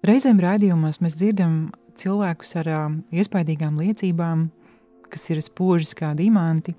[0.00, 1.56] Reizēm raidījumos mēs dzirdam
[2.00, 4.46] cilvēkus ar uh, iespaidīgām liecībām,
[5.12, 6.72] kas ir spožas kā diamanti.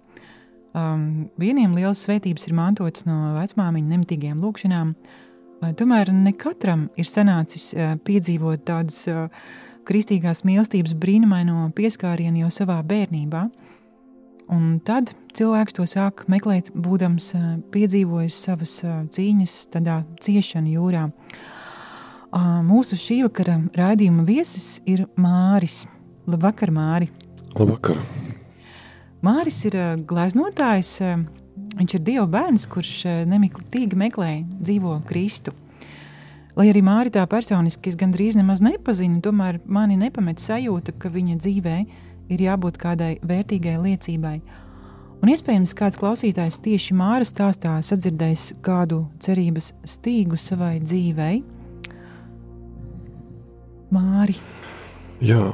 [0.73, 7.05] Um, vieniem liels svētības ir mantotas no vecmāmiņa nemitīgiem lūkšanām, uh, tomēr ne katram ir
[7.05, 9.29] sanācis uh, piedzīvot tādas uh,
[9.85, 13.45] kristīgās mīlestības brīnumaino pieskārienu jau savā bērnībā.
[14.51, 21.09] Un tad cilvēks to sāk meklēt, būdams uh, piedzīvojis savas uh, cīņas tādā ciešanu jūrā.
[21.11, 21.50] Uh,
[22.31, 25.85] mūsu šī vakara raidījuma viesis ir Māris.
[26.29, 27.09] Labvakar, Māri!
[27.57, 27.97] Labvakar!
[29.21, 29.75] Māris ir
[30.07, 30.99] gleznotājs.
[31.77, 35.53] Viņš ir Dieva bērns, kurš nemiklīgi meklē dzīvo Kristu.
[36.55, 41.37] Lai arī Māri tā personiski es gandrīz nemaz nepazinu, tomēr mani nepamet sajūta, ka viņa
[41.39, 41.77] dzīvē
[42.31, 44.35] ir jābūt kādai vērtīgai liecībai.
[45.21, 51.43] Un iespējams, kāds klausītājs tieši Māra stāstā sadzirdējis kādu cerības stīgu savai dzīvei.
[53.91, 54.37] Māri.
[55.21, 55.51] Jā,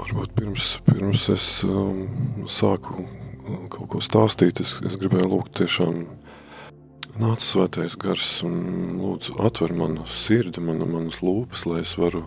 [0.00, 2.04] varbūt pirms, pirms es um,
[2.50, 6.04] sāku um, kaut ko stāstīt, es, es gribēju lūgt tiešām
[7.20, 12.24] nāc svētais gars un lūdzu atver manu sirdi, manu, manas lūpas, lai es varu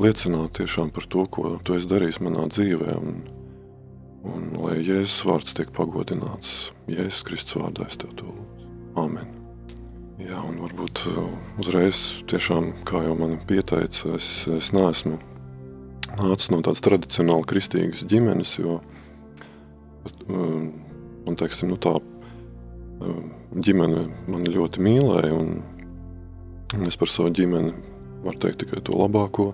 [0.00, 3.22] liecināt tiešām par to, ko tu esi darījis manā dzīvē un,
[4.30, 6.74] un lai Jēzus vārds tiek pagodināts.
[6.90, 8.70] Jēzus Kristus vārdā es tev to lūdzu.
[9.00, 9.43] Amen.
[10.14, 11.24] Jā, un varbūt uh,
[11.58, 15.16] uzreiz tiešām, kā jau man pieteica, es, es neesmu
[16.20, 18.76] nācis no tādas tradicionāli kristīgas ģimenes, jo
[20.28, 25.58] man, teiksim, nu tā um, ģimene mani ļoti mīlēja, un,
[26.86, 27.74] es par savu ģimeni
[28.22, 29.48] varu teikt tikai to labāko,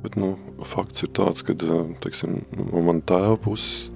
[0.00, 0.32] bet, nu,
[0.72, 1.52] fakts ir tāds, ka,
[2.00, 2.40] teiksim,
[2.70, 3.90] no man tēva puses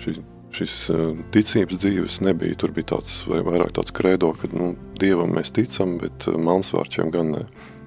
[0.00, 0.16] šī
[0.56, 2.56] šis eh, ticības dzīves nebija.
[2.60, 7.12] Tur bija tāds vai vairāk tāds kredo, ka nu, Dievam mēs ticam, bet eh, Mansvārčiem
[7.14, 7.42] gan ne.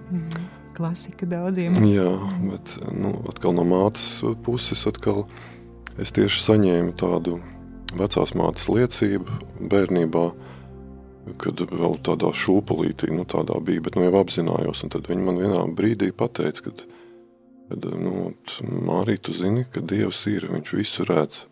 [0.10, 1.78] Mm, klasika daudziem.
[1.90, 2.12] Jā,
[2.46, 5.26] bet nu, atkal no mātes puses atkal
[6.00, 7.40] es tieši saņēmu tādu
[7.98, 10.24] vecās mātes liecību bērnībā,
[11.42, 15.42] kad vēl tādā šūpulītī nu, tādā bija, bet nu jau apzinājos, un tad viņi man
[15.42, 16.86] vienā brīdī pateica, kad,
[17.70, 18.32] kad nu,
[18.88, 21.44] Mārī, tu zini, ka Dievs ir, viņš visu redz.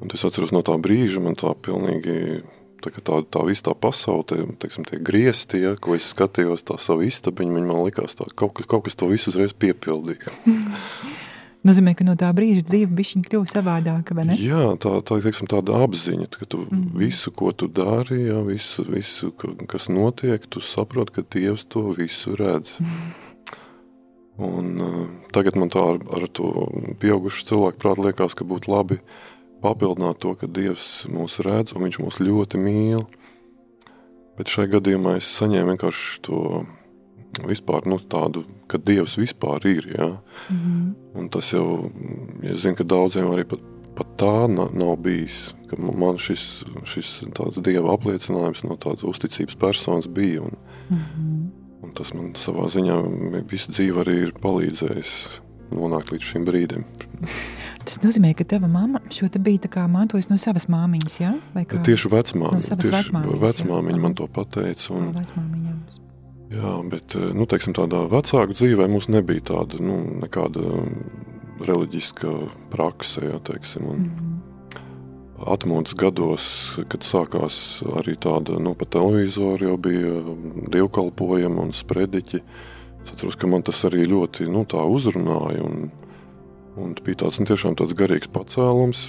[0.00, 2.40] Un es atceros no tā brīža, man tā pilnīgi
[2.80, 6.78] tā, tā, tā visa tā pasaule, tie, teiksim, tie griezti, ja, ko es skatījos, tā
[6.80, 10.32] savu istabiņu, man likās tā, kaut, kaut kas to visu uzreiz piepildīja.
[11.68, 14.14] Nozīmē, ka no tā brīža dzīve bišķiņ kļuva savādāka?
[14.40, 16.86] Jā, tā, tā teiksim, tāda apziņa, ka tu mm.
[16.96, 19.34] visu, ko tu dari, jā, visu, visu,
[19.68, 22.78] kas notiek, tu saproti, ka Dievs to visu redz.
[22.80, 23.10] Mm.
[24.40, 25.02] Un uh,
[25.36, 26.48] tagad man tā ar, ar to
[27.02, 29.29] pieaugušu cilvēku prāt liekas, ka būtu labi uh,
[29.62, 33.04] papildināt to, ka Dievs mūs redz un Viņš mūs ļoti mīl.
[34.38, 36.64] Bet šajā gadījumā es saņēmu vienkārši to
[37.46, 39.88] vispār nu, tādu, ka Dievs vispār ir.
[39.96, 40.08] Ja?
[40.48, 40.94] Mm -hmm.
[41.20, 41.90] Un tas jau,
[42.42, 43.60] ja es zinu, ka daudziem arī pat,
[43.94, 45.54] pat tā nav, nav bijis.
[45.78, 50.42] Man šis, šis tāds Dieva apliecinājums no tādas uzticības personas bija.
[50.42, 50.56] Un,
[50.90, 51.50] mm -hmm.
[51.82, 55.40] un tas man savā ziņā visu dzīvi arī ir palīdzējis
[55.70, 56.84] nonākt līdz šim brīdim.
[57.84, 61.32] Tas nozīmē, ka tava mamma šo te bija mantojusi no savas māmiņas, ja?
[61.54, 61.80] Vai kā?
[61.86, 62.60] Tieši vecmāmiņa.
[62.60, 64.92] No tieši vecmāmiņas, vecmāmiņa man to pateica.
[64.94, 65.70] Un, no
[66.50, 70.66] jā, bet, eh, nu, teiksim, tādā vecāku dzīvē mums nebija tāda, nu, nekāda
[71.66, 72.34] reliģiska
[72.72, 75.52] prakse, jā, teiksim, un mm -hmm.
[75.52, 76.44] atmodas gados,
[76.88, 80.12] kad sākās arī tāda, nu, pa televizoru jau bija
[80.72, 82.42] dievkalpojumi un sprediķi,
[83.04, 85.90] es atceros, ka man tas arī ļoti, nu, uzrunāja, un,
[86.78, 89.08] Un bija tāds nu, tiešām tāds garīgs pacēlums,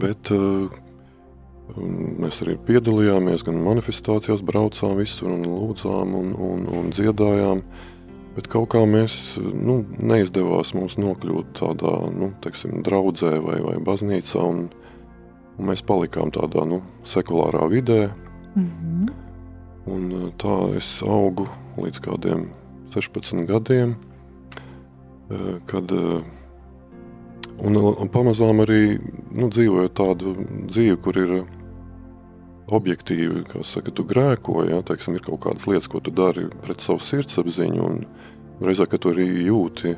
[0.00, 0.66] bet uh,
[1.78, 7.62] mēs arī piedalījāmies gan manifestācijās, braucām visur un lūdzām un, un, un dziedājām.
[8.36, 14.42] Bet kaut kā mēs nu, neizdevās mums nokļūt tādā nu, teiksim, draudzē vai, vai baznīcā,
[14.42, 14.68] un,
[15.58, 18.10] un mēs palikām tādā nu, sekulārā vidē.
[18.54, 19.10] Mm -hmm.
[19.86, 22.46] Un eh, tā es augu līdz kādiem
[22.94, 23.96] 16 gadiem,
[25.30, 25.90] eh, kad
[27.60, 28.96] Un, un pamazām arī
[29.36, 30.32] nu, dzīvojot tādu
[30.70, 31.34] dzīvi, kur ir
[32.70, 36.80] objektīvi, kā saka, tu grēko, ja, teiksim, ir kaut kādas lietas, ko tu dari pret
[36.80, 38.04] savu sirdsapziņu, un,
[38.64, 39.96] reizē, kad tu arī jūti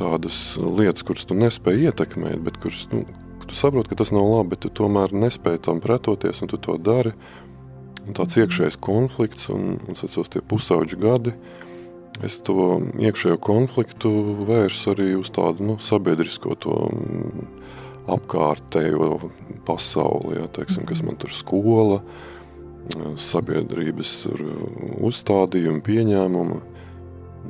[0.00, 3.04] tādas lietas, kuras tu nespēji ietekmēt, bet kuras, nu,
[3.50, 6.76] tu saproti, ka tas nav labi, bet tu tomēr nespēji tam pretoties, un tu to
[6.78, 7.12] dari.
[8.06, 11.34] Un tāds iekšējs konflikts, un, un atceros tie pusauģi gadi,
[12.26, 14.10] es to iekšējo konfliktu
[14.48, 17.46] vērsu arī uz tādu nu, sabiedrisko to mm,
[18.10, 19.30] apkārtējo
[19.68, 22.00] pasauli, ja, teiksim, kas man tur skola,
[23.20, 24.12] sabiedrības
[25.06, 26.60] uzstādījumi, pieņēmumi.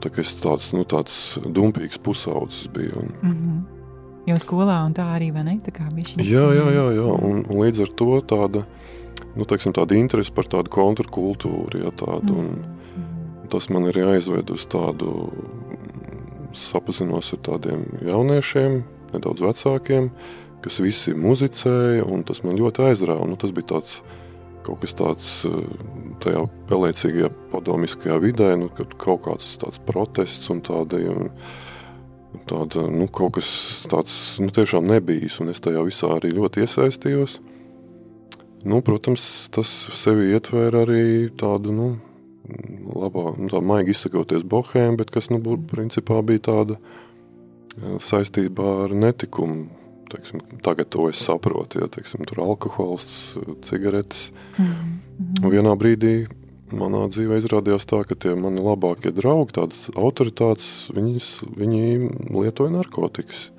[0.00, 3.00] Tā kā es tāds, nu, tāds dumpīgs pusaudzis biju.
[3.00, 3.60] Un, mm -hmm.
[4.26, 5.60] Jau skolā un tā arī, vai ne?
[5.64, 6.24] Tā kā bišķi.
[6.30, 7.08] Jā, jā, jā, jā.
[7.22, 8.64] Un, un līdz ar to tāda,
[9.36, 12.79] nu, teiksim, tāda interese par tādu kontrkultūru, ja tādu, un, mm -hmm.
[13.50, 15.30] Tas man ir aizved uz tādu,
[16.56, 18.80] sapazinos ar tādiem jauniešiem,
[19.14, 20.10] nedaudz vecākiem,
[20.64, 23.26] kas visi muzicēja, un tas man ļoti aizrāva.
[23.28, 24.00] Nu, tas bija tāds,
[24.66, 25.30] kaut kas tāds
[26.24, 31.30] tajā pelēcīgajā padomiskajā vidē, nu, kad kaut kāds tāds protests un tāda, un,
[32.50, 33.52] tāda nu, kaut kas
[33.90, 37.40] tāds nu, tiešām nebijis, un es tajā visā arī ļoti iesaistījos.
[38.68, 39.22] Nu, protams,
[39.54, 41.04] tas sevi ietvēra arī
[41.40, 41.86] tādu, nu,
[42.94, 46.78] labā, nu, tā maigi izsakoties bohēm, bet kas, nu, principā bija tāda
[48.02, 49.68] saistībā ar netikumu,
[50.10, 54.32] teiksim, tagad to es saprotu, ja, teiksim, tur alkohols, cigaretes.
[54.58, 55.44] Mm -hmm.
[55.44, 56.14] Un vienā brīdī
[56.72, 63.50] manā dzīvē izrādījās tā, ka tie mani labākie draugi, tādas autoritātes, viņas, viņi lietoja narkotikas.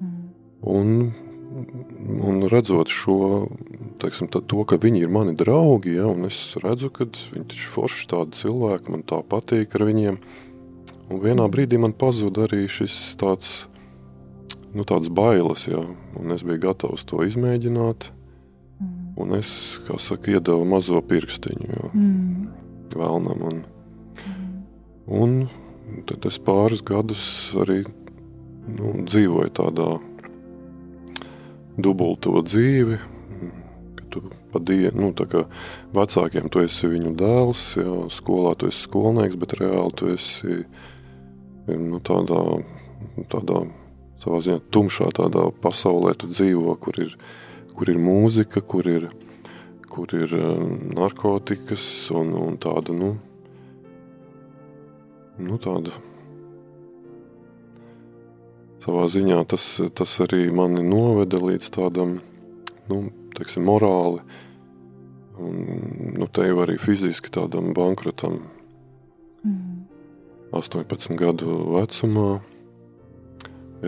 [0.00, 0.28] Mm.
[0.62, 1.12] Un,
[2.28, 3.48] un redzot šo,
[4.02, 8.08] teiksim, to, ka viņi ir mani draugi, ja, un es redzu, ka viņi taču forši
[8.12, 10.18] tādi cilvēki, man tā patīk ar viņiem.
[11.12, 13.66] Un vienā brīdī man pazuda arī šis tāds
[14.72, 15.82] nu, tādas bailes, jā,
[16.18, 18.08] un es biju gatavs to izmēģināt.
[18.80, 18.92] Mm.
[19.20, 19.50] Un es,
[19.86, 22.46] kā saka, iedevu mazo pirkstiņu jā, mm.
[22.96, 23.44] vēlnam.
[23.50, 23.60] Un,
[24.22, 24.62] mm.
[25.20, 25.36] un
[26.08, 27.26] tad es pāris gadus
[27.60, 29.90] arī nu, dzīvoju tādā
[31.78, 32.98] dubulto dzīvi,
[34.60, 35.44] dienu, nu, tā kā
[35.94, 40.58] vecākiem tu esi viņu dēls, jā, skolā tu esi skolnieks, bet reāli tu esi
[41.68, 42.42] nu, tādā,
[43.32, 43.62] tādā
[44.22, 47.16] savā ziņā tumšā tādā pasaulē tu dzīvo, kur ir,
[47.76, 49.08] kur ir mūzika, kur ir,
[49.88, 51.84] kur ir um, narkotikas
[52.14, 53.14] un, un tāda, nu,
[55.42, 55.94] nu tāda
[58.82, 62.16] savā ziņā tas, tas arī mani noveda līdz tādam,
[62.90, 63.02] nu,
[63.36, 64.22] teiksim, morāli
[65.38, 65.60] un,
[66.18, 68.40] nu, te jau arī fiziski tādam bankrotam.
[69.46, 69.84] Mm.
[70.52, 72.42] 18 gadu vecumā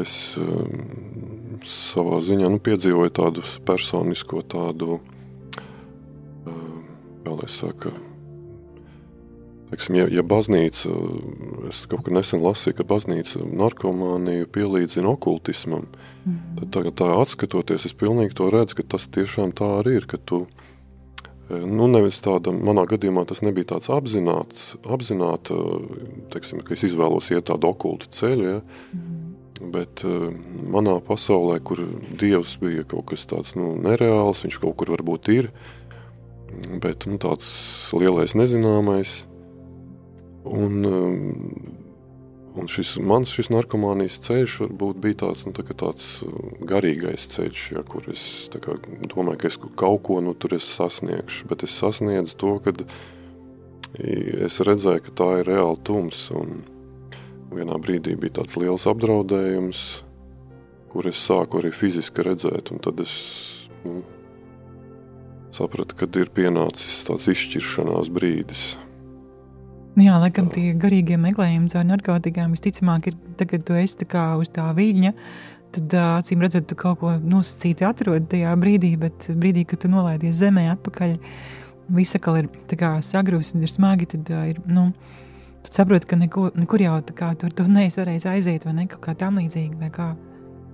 [0.01, 4.99] es um, savā ziņā nu, piedzīvoju tādu personisko tādu,
[6.49, 6.81] um,
[7.27, 7.93] kā lai saka,
[9.71, 10.93] teiksim, ja, ja baznīca,
[11.71, 15.89] es kaut kur nesen lasīju, ka baznīca narkomāniju pielīdzina okultismam,
[16.25, 16.39] mm.
[16.61, 20.21] tad tagad tā atskatoties, es pilnīgi to redzu, ka tas tiešām tā arī ir, ka
[20.21, 20.45] tu,
[21.49, 25.59] eh, nu nevis tāda, manā gadījumā tas nebija tāds apzināts, apzināta,
[26.35, 28.65] teiksim, ka es izvēlos iet tādu okultu ceļu, ja,
[28.95, 29.25] mm
[29.63, 30.33] Bet uh,
[30.73, 31.85] manā pasaulē, kur
[32.19, 35.51] Dievs bija kaut kas tāds nu, nereāls, viņš kaut kur varbūt ir,
[36.83, 37.47] bet nu, tāds
[37.95, 39.23] lielais nezināmais.
[40.45, 41.17] Un, um,
[42.55, 46.11] un šis mans šis narkomānijas ceļš varbūt bija tāds, nu, tā tāds
[46.69, 48.77] garīgais ceļš, ja, kur es kā,
[49.09, 52.85] domāju, ka es kaut ko nu, tur sasniegšu, bet es sasniedzu to, kad
[53.99, 56.29] es redzēju, ka tā ir reāli tums.
[56.35, 56.63] Un,
[57.55, 59.83] vienā brīdī bija tāds liels apdraudējums,
[60.93, 63.15] kur es sāku arī fiziski redzēt, tad es
[63.85, 64.03] nu,
[65.55, 68.65] sapratu, kad ir pienācis tāds izšķiršanās brīdis.
[69.95, 74.25] Jā, laikam tie garīgie meklējumi caur narkotikām visticamāk ir tagad, kad tu esi tā kā
[74.41, 75.13] uz tā viļņa,
[75.77, 80.41] tad acīm redzot, tu kaut ko nosacīti atrodi tajā brīdī, bet brīdī, kad tu nolaidies
[80.41, 81.15] zemē atpakaļ,
[81.95, 82.51] viss atkal ir
[83.07, 84.91] sagrūst un ir smagi, tad ir, nu,
[85.65, 88.83] Tu saproti, ka neko, nekur jau kā, tur tu neesi varējis aiziet, vai ne?
[88.85, 90.09] Kaut kā tam kā.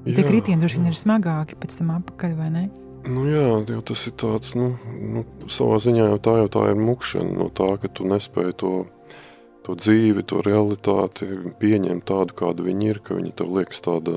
[0.00, 0.14] Jā.
[0.16, 2.62] Tie kritieni droši vien ir smagāki pēc tam apakaļ, vai ne?
[3.06, 6.80] Nu jā, jo tas ir tāds, nu, nu, savā ziņā jau tā, jau tā ir
[6.80, 8.72] mukšana no tā, ka tu nespēji to,
[9.70, 11.28] to dzīvi, to realitāti
[11.60, 14.16] pieņemt tādu, kāda viņi ir, ka viņi tev liekas tāda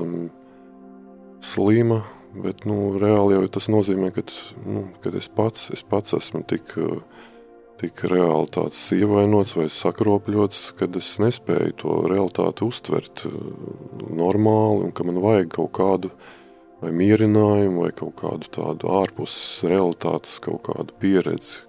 [1.44, 2.02] slima,
[2.34, 4.24] bet, nu, reāli jau tas nozīmē, ka,
[4.66, 6.74] nu, ka es pats, es pats esmu tik
[7.74, 13.24] tik reāli tāds ievainots vai sakropļots, kad es nespēju to realitāti uztvert
[14.14, 16.12] normāli un ka man vajag kaut kādu
[16.80, 21.64] vai mierinājumu vai kaut kādu tādu ārpus realitātes kaut kādu pieredzi,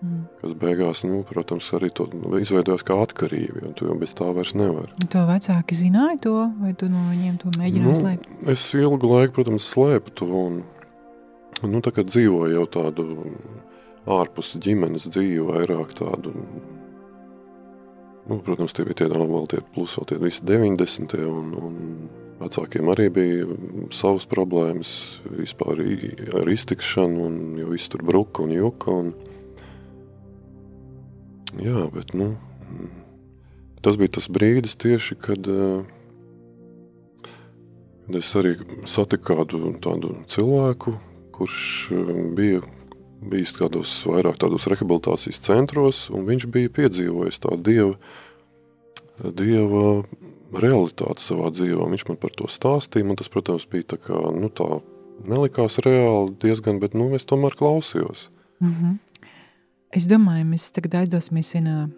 [0.00, 0.20] Mm.
[0.40, 2.06] Kas beigās, nu, protams, arī to
[2.40, 4.94] izveidojas kā atkarība, jo tu jau bez tā vairs nevari.
[5.12, 8.30] To vecāki zināja to, vai tu no viņiem to mēģināji nu, slēpt?
[8.48, 10.62] Es ilgu laiku, protams, slēpu to, un,
[11.66, 13.06] nu, tā kā dzīvoju jau tādu
[14.08, 16.32] ārpus ģimenes dzīvi, vairāk tādu,
[18.30, 21.18] nu, protams, tie bija tie vēl tie plus vēl tie visi 90.
[21.28, 21.76] un, un
[22.40, 23.58] vecākiem arī bija
[23.92, 24.94] savas problēmas
[25.28, 25.84] vispār
[26.40, 29.12] ar iztikšanu, un jo viss tur bruka un juka, un,
[31.58, 32.36] Jā, bet nu,
[33.82, 35.82] tas bija tas brīdis tieši, kad, eh,
[38.06, 38.54] kad es arī
[38.86, 40.94] satiku kādu tādu cilvēku,
[41.34, 41.58] kurš
[41.90, 42.62] eh, bija
[43.20, 47.94] bijis kādos vairāk tādos rehabilitācijas centros, un viņš bija piedzīvojis tādu dieva,
[49.36, 50.04] dieva
[50.56, 51.90] realitāti savā dzīvē.
[51.92, 54.80] Viņš man par to stāstīja, man tas, protams, bija tā kā, nu tā
[55.28, 58.28] nelikās reāli diezgan, bet, nu, es tomēr klausījos.
[58.60, 58.98] Mm -hmm.
[59.90, 61.88] Es domāju, mēs tagad aizdosimies vienā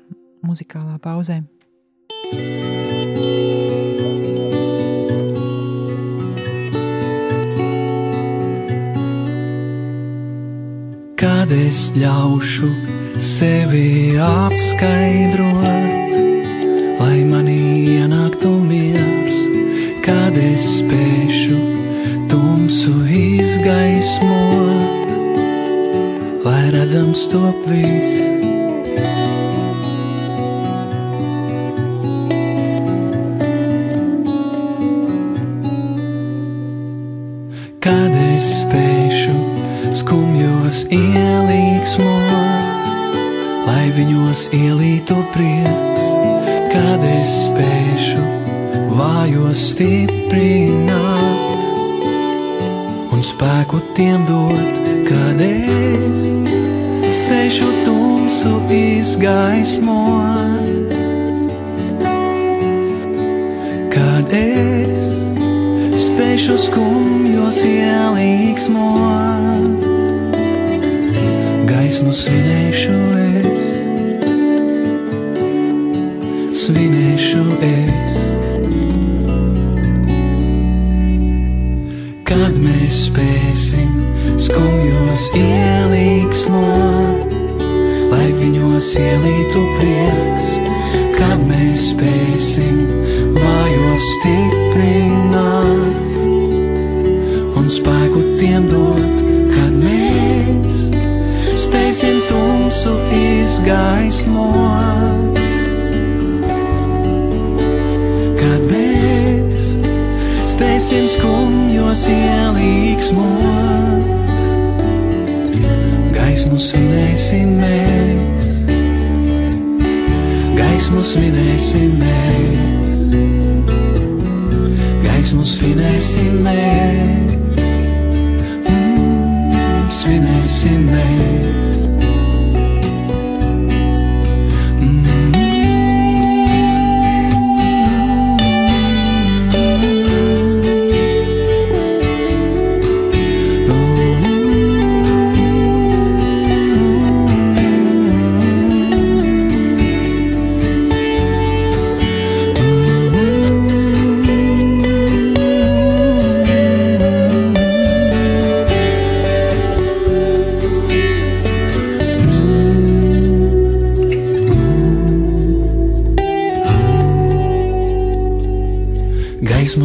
[0.49, 1.43] muzikālā pauzē.
[11.21, 12.71] Kad es ļaušu
[13.21, 16.17] sevi apskaidrot,
[16.97, 17.61] lai manī
[17.99, 19.45] ienāktu miers,
[20.01, 21.61] kad es spēšu
[22.33, 24.42] tumsu izgaismot
[26.73, 28.33] lai redzams top viss.
[38.33, 39.35] Es spēšu
[39.95, 42.89] skumjos ielīgsmot,
[43.69, 46.09] lai viņos ielītu prieks,
[47.21, 48.25] es spēšu
[48.97, 50.52] vājos stiprināt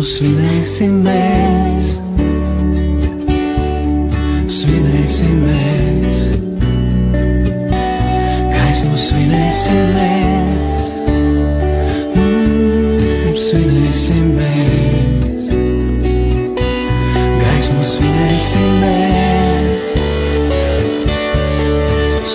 [0.05, 1.87] svinēsim mēs,
[4.53, 6.19] svinēsim mēs,
[8.53, 10.75] gaismu svinēsim mēs,
[12.13, 15.49] mm, svinēsim mēs,
[17.41, 19.87] gaismu svinēsim mēs,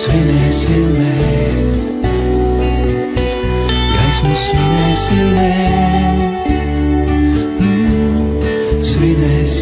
[0.01, 1.79] svinēsim mēs,
[3.95, 5.72] gaismu svinēsim mēs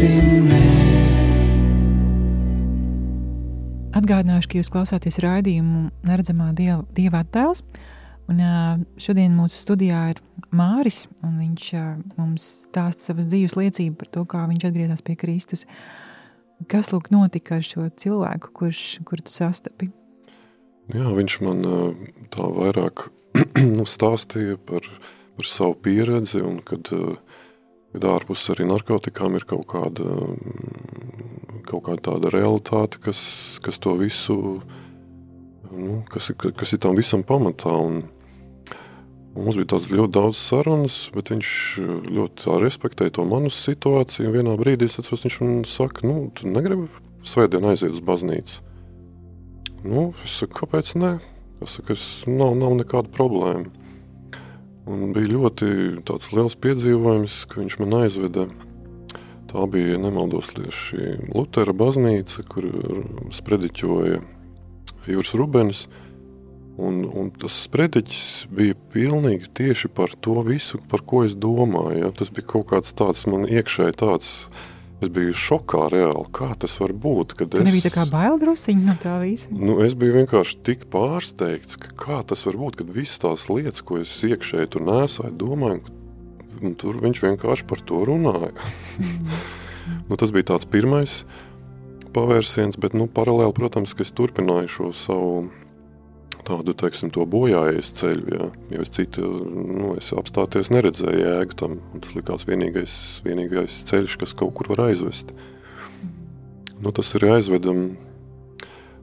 [0.08, 1.88] mēs.
[3.98, 7.62] Atgādināšu, ka jūs klausāties raidījumu Neredzamā dieva, dieva attēls.
[8.31, 8.39] Un,
[9.01, 10.22] šodien mūsu studijā ir
[10.55, 11.65] Māris, un viņš
[12.15, 15.65] mums stāsta savas dzīves liecību par to, kā viņš atgriezās pie Kristus.
[16.72, 19.89] Kas lūk notika ar šo cilvēku, kurš, kuru tu sastapi?
[20.93, 21.65] Jā, viņš man
[22.31, 23.10] tā vairāk
[23.77, 24.88] nu, stāstīja par,
[25.38, 27.17] par savu pieredzi, un kad uh,
[27.91, 30.15] kad ārpus arī narkotikām ir kaut kāda,
[31.67, 33.21] kaut kāda tāda realitāte, kas,
[33.63, 34.38] kas to visu
[35.71, 37.75] nu, kas, ir, kas ir tam visam pamatā.
[37.75, 38.03] Un,
[39.31, 41.50] Mums bija tāds ļoti daudz sarunas, bet viņš
[42.12, 44.33] ļoti respektēja to manu situāciju.
[44.33, 46.89] Vienā brīdī atceros, viņš man saka, nu, tu negribi
[47.24, 48.57] svētdien aiziet uz baznīcu.
[49.88, 51.13] Nu, es saku, kāpēc ne?
[51.63, 53.71] Es saku, es nav, nav nekāda problēma.
[54.89, 55.67] Un bija ļoti
[56.33, 58.47] liels piedzīvojums, ka viņš man aizveda.
[59.51, 62.65] Tā bija nemaldos tieši Lutera baznīca, kur
[63.35, 64.21] sprediķoja
[65.11, 65.83] Jūras Rubens.
[66.81, 72.00] Un, un tas sprediķis bija pilnīgi tieši par to visu, par ko es domāju.
[72.00, 72.11] Ja?
[72.15, 74.31] Tas bija kaut kāds tāds man iekšēji tāds.
[75.01, 77.34] Es biju šokā reāli, kā tas var būt.
[77.39, 77.65] Tur es...
[77.65, 79.50] nebija tā kā bail drusciņi no tā visa.
[79.50, 83.81] Nu, es biju vienkārši tik pārsteigts, ka kā tas var būt, kad visas tās lietas,
[83.81, 85.81] ko es iekšēji tur nesāju, domāju,
[86.62, 88.53] un tur viņš vienkārši par to runāja.
[89.01, 89.39] Mm.
[90.12, 91.24] nu, tas bija tāds pirmais
[92.13, 95.34] pavērsiens, bet nu, paralēli, protams, ka es turpināju šo savu
[96.48, 102.15] tādu, teiksim, bojājies ceļu, jā, jo es citu, nu, es apstāties neredzēju jēgu tam, tas
[102.17, 102.95] likās vienīgais,
[103.25, 105.33] vienīgais ceļš, kas kaut kur var aizvest.
[106.81, 107.83] Nu, tas arī aizvedam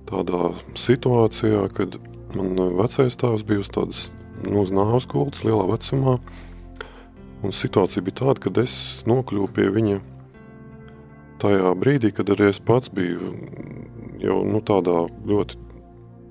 [0.08, 1.98] tādā situācijā, kad
[2.36, 4.02] man vecais tēvs bija uz tādas,
[4.44, 6.18] nu, uz nāvas kultas lielā vecumā,
[7.44, 8.74] un situācija bija tāda, kad es
[9.08, 10.00] nokļuvu pie viņa
[11.42, 13.32] tajā brīdī, kad arī es pats biju
[14.18, 15.67] jau, nu, tādā ļoti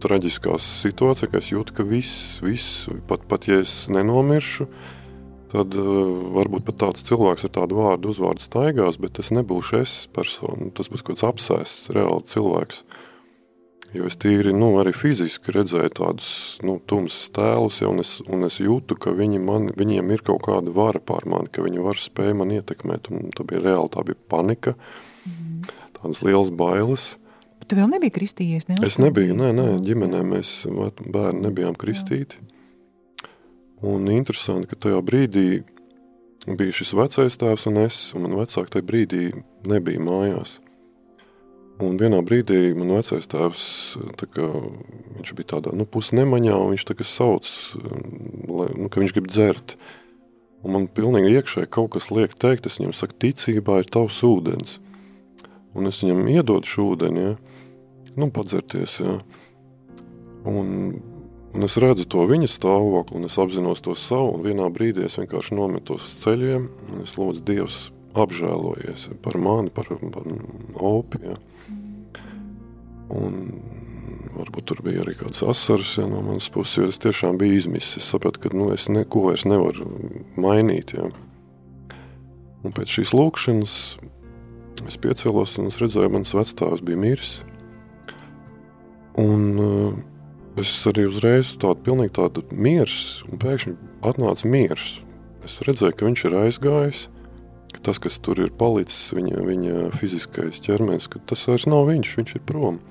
[0.04, 4.68] traģiskā situācijā, ka es jūtu, ka viss, viss pat, pat ja es nenomiršu,
[5.52, 5.90] tad uh,
[6.38, 10.72] varbūt pat tāds cilvēks ar tādu vārdu uzvārdu staigās, bet tas nebūšu es persona.
[10.76, 12.84] Tas būs kaut kāds apsēsts, reāli cilvēks.
[13.96, 16.32] Jo es tīri, nu, arī fiziski redzēju tādus
[16.68, 20.44] nu, tumsus tēlus, ja, un, es, un es jūtu, ka viņi man, viņiem ir kaut
[20.50, 23.08] kāda vara pār mani, ka viņi var spēj man ietekmēt.
[23.16, 24.76] Un tā bija reāli, tā bija panika,
[25.24, 25.72] mm.
[26.02, 27.14] tādas lielas bailes.
[27.68, 28.70] Tu vēl nebija kristījies?
[28.70, 28.78] Ne?
[28.88, 32.40] Es nebiju, nē, nē, ģimenē mēs bērni nebijām kristīti.
[33.86, 35.50] Un interesanti, ka tajā brīdī
[36.48, 39.26] bija šis vecais tēvs un es, un man vecāki tajā brīdī
[39.68, 40.56] nebija mājās.
[41.84, 43.68] Un vienā brīdī man vecais tēvs,
[44.34, 44.48] kā,
[45.20, 47.52] viņš bija tādā nu, pusnemaņā, un viņš tā kā sauc,
[48.48, 49.76] lai, nu, ka viņš grib dzert.
[50.66, 54.80] Un man pilnīgi iekšē kaut kas liek teikt, es viņam saku, ticībā ir tavs ūdens.
[55.78, 57.36] Un es viņam iedodu šo ūdeni, ja,
[58.18, 58.98] nu, padzerties.
[59.04, 59.20] Ja.
[60.48, 60.72] Un,
[61.54, 65.20] un es redzu to viņa stāvokli, un es apzinos to savu, un vienā brīdī es
[65.20, 67.80] vienkārši nometos uz ceļiem, un es lūdzu Dievs
[68.18, 70.26] apžēlojies par mani, par, par
[70.90, 71.22] opi.
[71.28, 71.38] Ja.
[73.14, 73.38] Un
[74.38, 78.02] varbūt tur bija arī kāds asars ja, no manas puses, jo es tiešām biju izmisis.
[78.02, 79.88] Es sapratu, ka nu, es neko vairs nevaru
[80.40, 80.96] mainīt.
[80.98, 81.10] Ja.
[82.66, 83.78] Un pēc šīs lūkšanas
[84.86, 87.34] es piecēlos un es redzēju, ka mans vecstāvs bija miris.
[89.18, 89.98] Un uh,
[90.62, 95.00] es arī uzreiz tādu pilnīgi tādu miers, un pēkšņi atnāca miers.
[95.48, 97.04] Es redzēju, ka viņš ir aizgājis,
[97.74, 102.14] ka tas, kas tur ir palicis, viņa, viņa fiziskais ķermenis, ka tas vairs nav viņš,
[102.20, 102.82] viņš ir prom.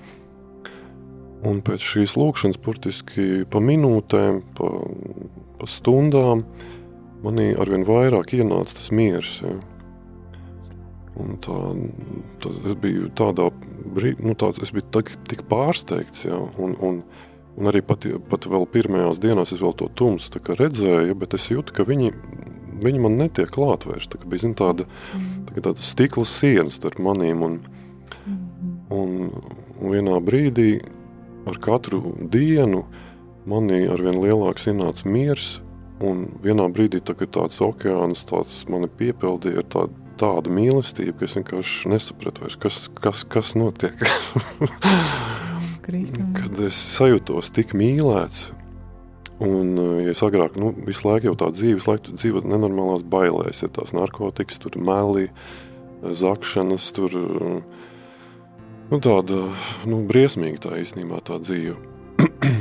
[1.47, 4.71] Un pēc šīs lūkšanas, burtiski pa minūtēm, pa,
[5.61, 6.47] pa stundām,
[7.23, 9.39] manī arvien vairāk ienāca tas miers.
[9.45, 9.55] Ja.
[11.17, 11.57] Un tā,
[12.43, 13.49] tā, es biju tādā
[13.97, 16.27] brīdī, nu, tāds, es biju tik, tik pārsteigts.
[16.27, 17.01] Ja, un, un,
[17.57, 21.73] un arī pat, pat vēl pirmajās dienās es vēl to tumsu redzēju, bet es jūtu,
[21.77, 22.13] ka viņi,
[22.85, 24.11] viņi man netiek klāt vairs.
[24.13, 24.89] Tā bija zin, tāda,
[25.49, 27.45] tā, tāda stikla siena starp manīm.
[27.47, 27.59] Un,
[28.93, 29.19] un,
[29.81, 30.71] un vienā brīdī
[31.49, 32.85] ar katru dienu
[33.49, 35.63] manī arvien lielāks ienāca miers.
[36.05, 41.37] Un vienā brīdī tā, tāds okeāns tāds mani piepildīja ar tādu tāda mīlestība, ka es
[41.39, 43.97] vienkārši nesapratu, vairs, kas, kas, kas notiek.
[45.87, 48.49] Kad es sajūtos tik mīlēts,
[49.47, 53.71] un ja es agrāk nu, visu laiku jau tā dzīves laiku dzīvot nenormālās bailēs, ja
[53.71, 55.29] tās narkotikas, tur meli,
[56.03, 57.15] zakšanas, tur
[58.91, 59.45] nu, tāda
[59.87, 61.79] nu, briesmīga tā īstenībā tā dzīve.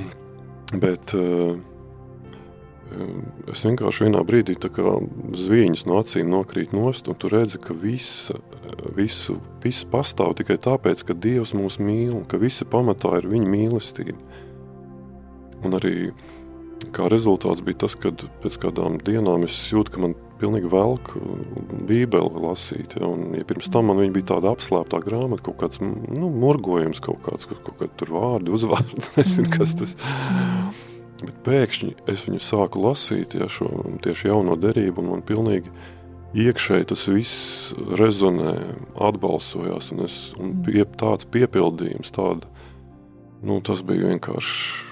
[0.86, 1.58] Bet uh,
[3.52, 8.38] Es vienkārši vienā brīdī zvīņas no acīm nokrīt nost, un tu redzi, ka visa,
[8.96, 14.42] visu, viss pastāv tikai tāpēc, ka Dievs mūs mīl, ka visa pamatā ir viņa mīlestība.
[15.66, 16.12] Un arī
[16.96, 21.14] kā rezultāts bija tas, ka pēc kādām dienām es jūtu, ka man pilnīgi velk
[21.88, 22.98] bībeli lasīt.
[23.00, 27.24] Ja, un, ja pirms tam man bija tāda apslēptā grāmata, kaut kāds nu, murgojums, kaut
[27.26, 30.85] kāds, kaut, kaut kāds tur vārdi, uzvārdi, nezinu, kas tas ir.
[31.22, 33.70] Bet pēkšņi es viņu sāku lasīt, ja šo
[34.04, 35.72] tieši jauno derību, un man pilnīgi
[36.36, 38.56] iekšēji tas viss rezonē,
[39.08, 42.50] atbalsojās, un, es, un pie, tāds piepildījums, tāda,
[43.46, 44.84] nu, tas bija vienkārši.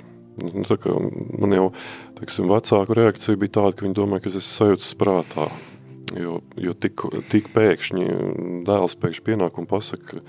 [0.44, 1.68] Nu, tā kā man jau
[2.18, 5.52] teiksim, vecāku reakcija bija tāda, ka viņi domāja, ka es esmu sajūtas prātā.
[6.18, 8.08] Jo, jo tik, tik pēkšņi
[8.68, 10.22] dēls pēkšņi pienāk un pasaka,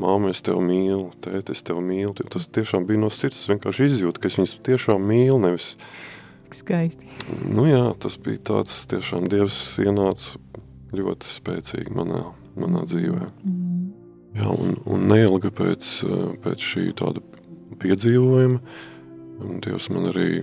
[0.00, 2.14] māma, es tevi mīlu, tēti, es tevi mīlu.
[2.32, 3.42] Tas tiešām bija no sirds.
[3.42, 5.72] Es vienkārši izjūtu, ka es viņus tiešām mīlu, nevis.
[6.54, 7.10] Skaisti.
[7.44, 10.38] Nu jā, tas bija tāds tiešām Dievs ienāca
[10.96, 12.22] ļoti spēcīgi manā,
[12.56, 13.32] manā dzīvē.
[13.44, 13.66] Mm.
[14.38, 15.90] Jā, un, un neilga pēc,
[16.44, 17.24] pēc šī tāda
[17.82, 18.62] piedzīvojuma
[19.38, 20.42] Dievs man arī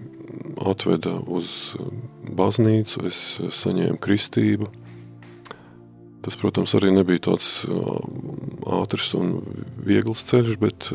[0.64, 1.76] atveda uz
[2.36, 3.20] baznīcu, es
[3.60, 4.70] saņēmu kristību.
[6.26, 7.68] Tas, protams, arī nebija tāds
[8.66, 9.36] ātrs un
[9.86, 10.88] viegls ceļš, bet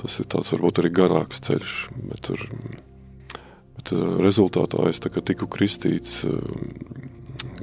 [0.00, 1.76] tas ir tāds varbūt arī garāks ceļš.
[2.10, 2.42] Bet, ar,
[3.78, 6.26] bet rezultātā es tiku kristīts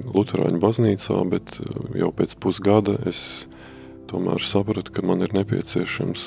[0.07, 1.59] Lutāņu baznīcā, bet
[1.97, 3.45] jau pēc pusgada es
[4.09, 6.23] tomēr sapratu, ka man ir nepieciešams,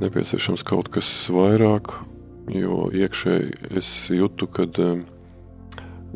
[0.00, 1.92] nepieciešams kaut kas vairāk,
[2.56, 4.80] jo iekšēji es jūtu, kad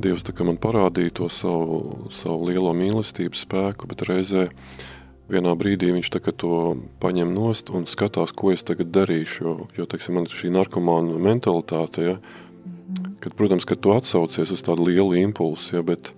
[0.01, 4.49] Dievs man parādīja to savu, savu lielo mīlestības spēku, bet reizē
[5.31, 9.45] vienā brīdī viņš to paņem nost un skatās, ko es tagad darīšu.
[9.45, 12.17] Jo, jo teiksim, man ir šī narkomāna mentalitāte, ja,
[13.21, 16.13] kad, protams, kad tu atsaucies uz tādu lielu impulsu, ja, bet,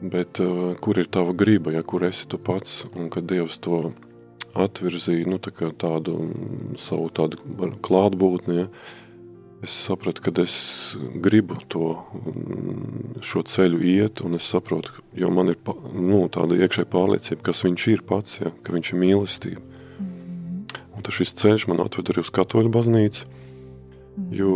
[0.00, 3.90] bet uh, kur ir tava griba, ja, kur esi tu pats, un kad Dievs to
[4.56, 6.20] atvirzīja nu, tā tādu
[6.80, 7.40] savu tādu
[7.84, 8.70] klātbūtni, ja,
[9.66, 10.56] es sapratu, ka es
[11.22, 11.92] gribu to,
[13.26, 15.58] šo ceļu iet, un es saprotu, jo man ir
[15.92, 19.64] nu, tāda iekšēja pārliecība, kas viņš ir pats, ja, ka viņš ir mīlestība.
[20.96, 23.26] Un tas šis ceļš man atved arī uz katoļu baznīcu,
[24.32, 24.54] jo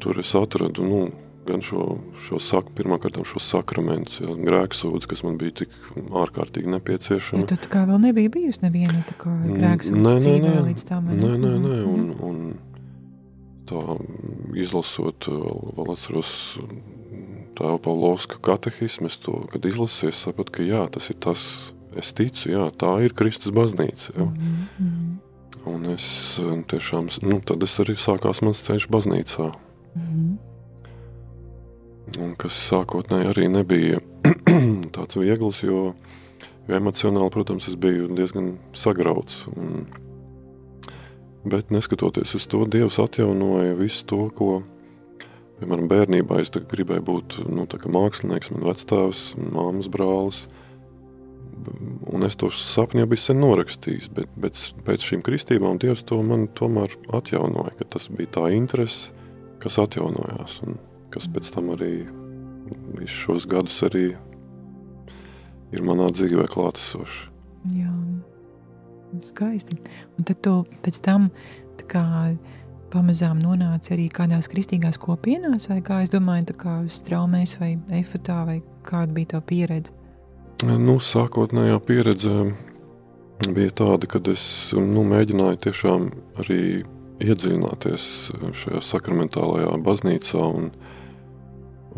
[0.00, 1.02] tur es atradu, nu,
[1.50, 7.42] gan šo, šo saku, pirmkārt šo sakramentus, ja, grēksūdzi, kas man bija tik ārkārtīgi nepieciešama.
[7.42, 11.10] Ja tu tā kā vēl nebija bijusi neviena tā kā grēksūdzi dzīvē līdz tam?
[11.10, 12.42] Nē, nē, nē, un, un
[13.70, 13.82] tā
[14.58, 16.32] izlasot, vēl atceros
[17.58, 21.42] tēva Pavlovska katehismu, es to, kad izlasīju, sapratu, ka jā, tas ir tas,
[21.98, 24.26] es ticu, jā, tā ir Kristus baznīca, jā.
[24.26, 25.16] Mm -hmm.
[25.66, 29.52] Un es tiešām, nu, tad es arī sākās mans ceļš baznīcā.
[29.94, 30.38] Mm -hmm.
[32.22, 34.00] Un kas sākotnēji arī nebija
[34.96, 35.94] tāds viegls, jo,
[36.68, 39.46] jo emocionāli, protams, es biju diezgan sagrauts.
[39.56, 39.86] Un,
[41.44, 44.48] Bet neskatoties uz to, Dievs atjaunoja visu to, ko,
[45.60, 49.22] piemēram, bērnībā es gribēju būt nu, mākslinieks, man vectēvs,
[49.54, 50.44] māmas brālis.
[52.10, 56.20] Un es to sapni jau biju sen norakstījis, bet, bet pēc šīm kristībām Dievs to
[56.24, 59.12] man tomēr atjaunoja, tas bija tā interese,
[59.60, 60.78] kas atjaunojās un
[61.12, 61.94] kas pēc tam arī
[62.96, 64.06] visus šos gadus arī
[65.70, 67.28] ir manā dzīvē klātesoši.
[69.18, 69.78] Skaisti.
[70.18, 71.30] Un tad tu pēc tam
[71.90, 72.04] kā,
[72.92, 78.42] pamazām nonāci arī kādās kristīgās kopienās, vai kā es domāju, tā kā straumēs vai efatā,
[78.46, 79.94] vai kāda bija tā pieredze?
[80.66, 82.50] Nu, sākotnējā pieredze
[83.56, 84.44] bija tāda, kad es
[84.76, 86.10] nu, mēģināju tiešām
[86.42, 86.62] arī
[87.20, 88.04] iedziļināties
[88.62, 90.99] šajā sakramentālajā baznīcā un, uh,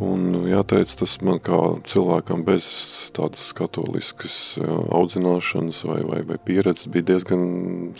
[0.01, 2.65] Un jāteic, tas man kā cilvēkam bez
[3.13, 7.43] tādas katoliskas audzināšanas vai, vai, vai pieredzes bija diezgan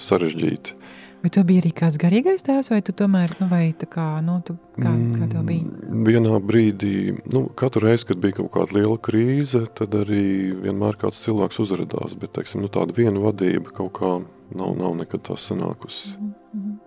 [0.01, 0.79] sarežģīti.
[1.23, 4.41] Vai tu biji arī kāds garīgais tēvs, vai tu tomēr, nu, vai tā kā, nu,
[4.43, 5.69] tu, kā, kā tev bija?
[5.69, 6.95] Mm, vienā brīdī,
[7.31, 10.25] nu, katru reizi, kad bija kaut kāda liela krīze, tad arī
[10.65, 14.11] vienmēr kāds cilvēks uzradās, bet, teiksim, nu, tāda viena vadība kaut kā
[14.51, 16.17] nav, nav nekad tā sanākusi.
[16.17, 16.81] Mm -hmm.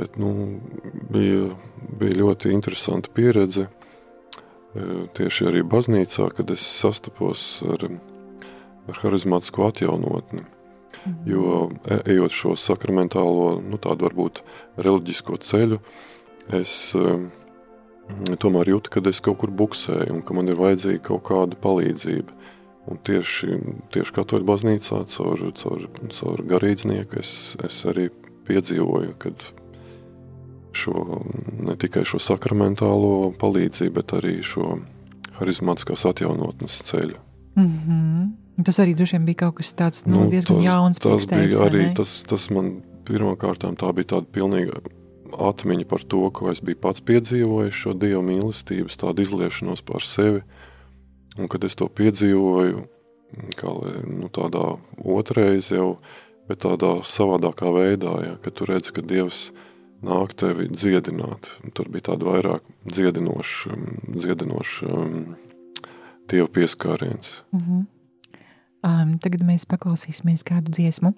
[0.00, 0.60] Bet, nu,
[1.12, 1.50] bija,
[2.00, 3.68] bija ļoti interesanta pieredze
[5.16, 7.88] tieši arī baznīcā, kad es sastapos ar,
[8.90, 10.44] ar harizmātisko atjaunotni.
[11.06, 11.16] Mhm.
[11.30, 14.42] Jo e, ejot šo sakramentālo, nu tādu varbūt
[14.76, 15.80] reliģisko ceļu,
[16.56, 16.94] es
[18.42, 22.34] tomēr jūtu, ka es kaut kur buksēju un ka man ir vajadzīga kaut kāda palīdzība.
[22.86, 23.56] Un tieši,
[23.90, 27.32] tieši katoļu baznīcā caur, caur, caur garīdznieku es,
[27.66, 28.12] es arī
[28.46, 29.48] piedzīvoju, kad
[30.76, 31.22] šo,
[31.66, 34.76] ne tikai šo sakramentālo palīdzību, bet arī šo
[35.40, 37.22] harizmātiskās atjaunotnes ceļu.
[37.56, 38.64] Mm -hmm.
[38.64, 40.98] Tas arī droši vien bija kaut kas tāds nu, nu, diezgan tas, jauns.
[40.98, 44.80] Tas bija arī, tas, tas man pirmkārtām tā bija tāda pilnīga
[45.48, 50.42] atmiņa par to, ko es biju pats piedzīvojis, šo Dieva mīlestības, tādu izliešanos par sevi.
[51.38, 52.86] Un kad es to piedzīvoju,
[53.56, 53.72] kā
[54.08, 55.96] nu, tādā otrreiz jau,
[56.48, 59.65] bet tādā savādākā veidā, ja, kad tu redzi, ka Dievs ir
[60.06, 61.50] nāk tevi dziedināt.
[61.74, 63.76] Tur bija tāda vairāk dziedinoša,
[64.16, 65.36] dziedinoša um,
[66.26, 67.42] Dieva pieskāriens.
[67.52, 67.84] Mm -hmm.
[68.82, 71.14] um, tagad mēs paklausīsimies kādu dziesmu.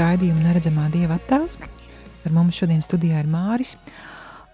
[0.00, 1.58] Raidījumu Neredzamā Dieva attēls.
[2.24, 3.74] Ar mums šodien studijā ir Māris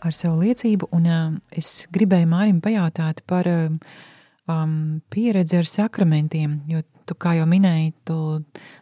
[0.02, 3.76] ar savu liecību, un uh, es gribēju Mārim pajautāt par um,
[5.12, 8.16] pieredzi ar sakramentiem, jo tu, kā jau minēji, tu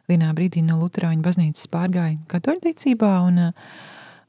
[0.09, 3.42] vienā brīdī no Luterāņu baznīcas pārgāji katoļticībā un,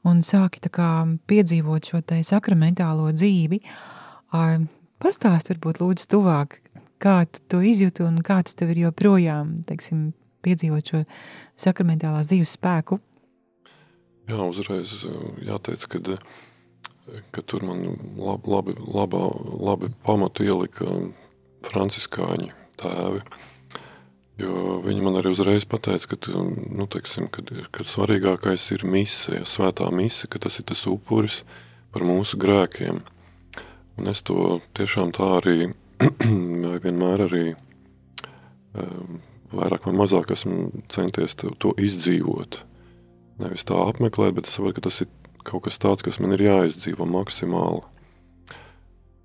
[0.08, 0.90] un sāki kā
[1.28, 3.62] piedzīvot šo te sakramentālo dzīvi.
[4.36, 4.68] Uh,
[5.02, 6.60] pastāst varbūt lūdzu tuvāk,
[7.00, 10.10] kā tu to izjūti un kā tas tev ir joprojām, teiksim,
[10.46, 11.02] piedzīvot šo
[11.60, 13.00] sakramentālās dzīves spēku.
[14.26, 16.16] Jā, uzreiz eh, jāteic, ka,
[17.34, 17.84] ka tur man
[18.18, 19.24] lab, labi, labā,
[19.68, 20.88] labi pamatu ielika
[21.66, 23.22] franciskāņi tēvi.
[24.36, 29.46] Jo viņi man arī uzreiz pateica, ka, nu, teiksim, kad, kad svarīgākais ir mise, ja
[29.48, 31.40] svētā mise, ka tas ir tas upuris
[31.94, 33.00] par mūsu grēkiem.
[33.96, 35.70] Un es to tiešām tā arī
[36.84, 37.46] vienmēr arī
[38.76, 39.22] um,
[39.56, 42.62] vairāk vai mazāk esmu centies to, izdzīvot.
[43.42, 45.12] Nevis tā apmeklēt, bet es saprotu, ka tas ir
[45.46, 47.84] kaut kas tāds, kas man ir jāizdzīvo maksimāli.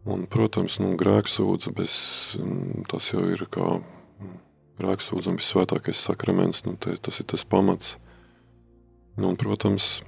[0.09, 1.95] Un, protams, nu, grēksūdze, bez,
[2.41, 4.37] mm, tas jau ir kā mm,
[4.81, 7.99] grēksūdze un visvētākais sakraments, nu, te, tas ir tas pamats.
[9.19, 9.99] Nu, un, protams,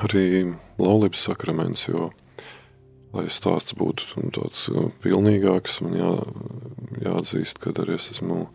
[0.00, 2.08] arī laulības sakraments, jo,
[3.12, 4.66] lai stāsts būtu nu, tāds
[5.04, 6.10] pilnīgāks, man jā,
[7.04, 8.46] jāatzīst, ka arī es esmu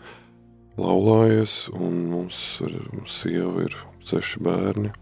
[0.80, 2.76] laulājies, un mums ar
[3.10, 4.94] sievu ir seši bērni.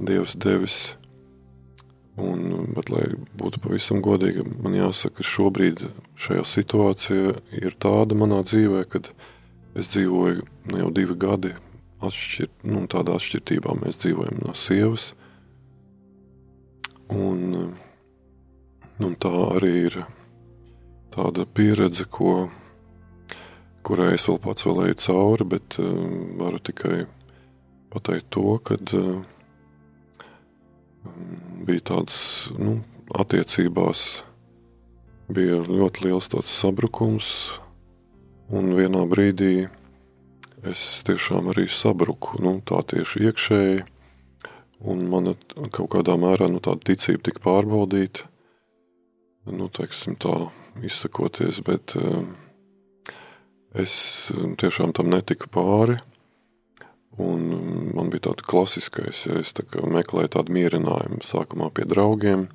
[0.00, 0.78] Dievs devis.
[2.20, 3.06] Un, bet, lai
[3.38, 5.84] būtu pavisam godīgi, man jāsaka, ka šobrīd
[6.20, 9.08] šajā situācijā ir tāda manā dzīvē, kad
[9.78, 11.54] es dzīvoju nu, jau divi gadi
[12.04, 13.76] atšķir, nu, tādā atšķirtībā.
[13.80, 15.12] Mēs dzīvojam no sievas.
[17.10, 17.72] Un,
[19.00, 20.00] un tā arī ir
[21.14, 22.50] tāda pieredze, ko,
[23.86, 25.90] kurai es vēl pats vēl eju cauri, bet uh,
[26.40, 27.04] varu tikai
[27.90, 29.20] pateikt to, ka uh,
[31.66, 32.18] bija tāds
[32.58, 32.80] nu,
[33.16, 34.22] attiecībās,
[35.30, 37.30] bija ļoti liels sabrukums,
[38.50, 39.68] un vienā brīdī
[40.66, 43.80] es tiešām arī sabruku, nu, tā tieši iekšēji,
[44.90, 45.34] un mana
[45.72, 48.28] kaut kādā mērā nu, tāda ticība tika pārbaudīta.
[49.50, 50.34] nu, teiksim tā,
[50.84, 52.26] izsakoties, bet uh,
[53.74, 53.94] es
[54.60, 55.98] tiešām tam netiku pāri.
[57.20, 57.42] Un
[57.92, 62.46] man bija tāds klasiskais, ja es tā meklēju tādu mierinājumu sākumā pie draugiem,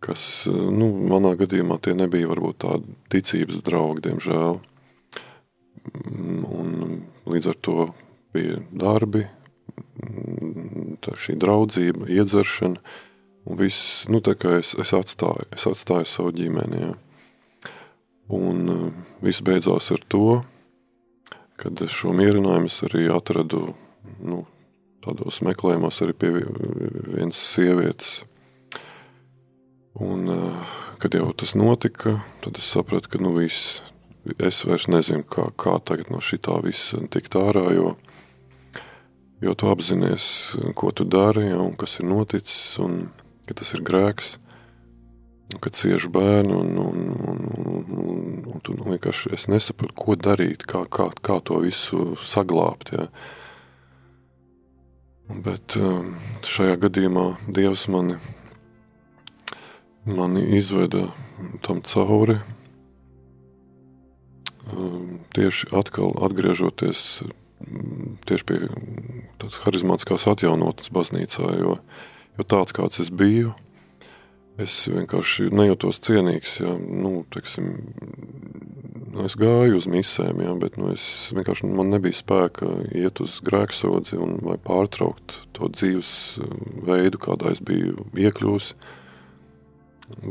[0.00, 4.60] kas, nu, manā gadījumā tie nebija varbūt tādi ticības draugi, diemžēl.
[6.46, 7.90] Un līdz ar to
[8.32, 9.26] bija darbi,
[11.04, 12.80] tā šī draudzība, iedzeršana,
[13.50, 16.94] un viss, nu, tā kā es, es atstāju, es atstāju savu ģimeni, ja.
[18.30, 18.92] Un
[19.24, 20.40] viss beidzās ar to,
[21.60, 23.74] kad šo mierinājumu es arī atradu,
[24.22, 24.44] nu,
[25.04, 28.20] tādos meklējumos arī pie vienas sievietes.
[30.00, 30.30] Un,
[31.02, 33.80] kad jau tas notika, tad es sapratu, ka, nu, viss,
[34.38, 37.96] es vairs nezinu, kā, kā tagad no šitā visa tikt ārā, jo
[39.40, 40.26] jo tu apzinājies,
[40.76, 43.08] ko tu dari un kas ir noticis, un
[43.48, 44.34] ka tas ir grēks,
[45.50, 47.40] un ka cieši bērni, un, un, un,
[47.90, 52.92] un, un tu nu, vienkārši nesaproti, ko darīt, kā, kā, kā to visu saglabāt.
[52.94, 53.08] Ja.
[55.30, 56.14] Bet um,
[56.46, 58.16] šajā gadījumā Dievs mani,
[60.06, 61.08] mani izveda
[61.66, 62.40] tam cauri.
[64.70, 67.22] Um, tieši atkal atgriežoties
[68.26, 68.58] tieši pie
[69.40, 71.76] tādas harizmātiskās atjaunotnes baznīcā, jo,
[72.38, 73.52] jo tāds, kāds es biju,
[74.62, 77.70] es vienkārši nejūtos cienīgs, ja, nu, teiksim,
[79.10, 81.04] nu, es gāju uz misēm, ja, bet nu, es
[81.36, 86.54] vienkārši man nebija spēka iet uz grēksodzi un pārtraukt to dzīves eh,
[86.88, 88.78] veidu, kādā es biju iekļūsi,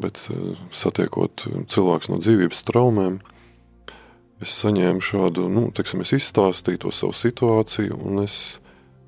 [0.03, 3.19] bet eh, satiekot cilvēks no dzīvības traumēm,
[4.39, 8.59] es saņēmu šādu, nu, teiksim, es izstāstīju to savu situāciju, un es,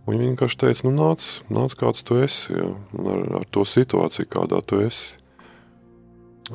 [0.08, 2.70] viņi vienkārši teica, nu, nāc, nāc kāds tu esi, ja,
[3.14, 5.18] ar, ar to situāciju, kādā tu esi.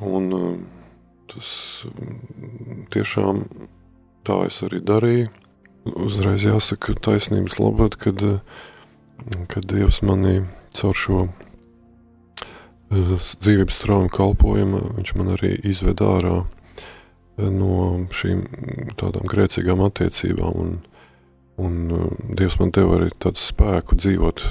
[0.02, 0.56] Un um,
[1.30, 1.48] tas
[1.88, 3.44] um, tiešām
[4.26, 5.30] tā es arī darīju.
[5.86, 8.22] Uzreiz jāsaka taisnības labad, kad,
[9.52, 10.40] kad Dievs mani
[10.74, 11.32] caur šo uh,
[12.90, 16.42] dzīvības traumu kalpojumu, viņš man arī izved ārā
[17.36, 18.44] no šīm
[18.98, 20.60] tādām grēcīgām attiecībām.
[20.62, 20.76] Un,
[21.62, 24.44] un uh, Dievs man deva arī tādu spēku dzīvot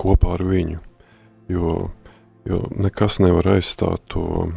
[0.00, 0.78] kopā ar viņu.
[1.50, 1.90] Jo,
[2.48, 4.50] jo nekas nevar aizstāt to,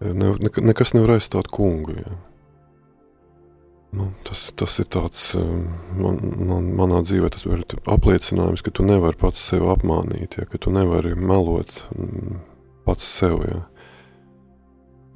[0.00, 1.96] ne, ne, nekas nevar aizstāt kungu.
[1.96, 2.18] Ja.
[3.92, 5.66] Nu, tas, tas ir tāds, um,
[6.00, 10.60] man, man, manā dzīvē tas var apliecinājums, ka tu nevari pats sevi apmānīt, ja, ka
[10.60, 12.40] tu nevari melot mm,
[12.88, 13.44] pats sev.
[13.48, 13.60] Ja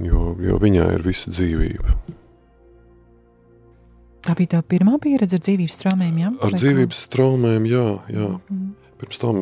[0.04, 1.96] jo, jo viņā ir visa dzīvība.
[4.26, 6.30] Tā bija tā pirmā pieredze ar dzīvības traumēm, jā?
[6.42, 7.10] Ar Vai dzīvības kā?
[7.14, 8.30] traumēm, jā, jā.
[8.50, 8.68] Mm.
[9.00, 9.40] Pirms tam,